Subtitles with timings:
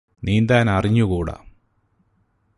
[0.23, 1.35] നീന്താൻ അറിഞ്ഞുകൂടാ